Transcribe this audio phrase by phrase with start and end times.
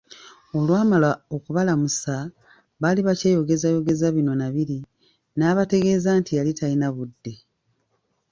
[0.57, 2.15] Olwamala okubalamusa,
[2.81, 4.77] baali bakyeyogezayogeza bino na biri
[5.37, 7.33] n'abategeeza nti yali talina budde.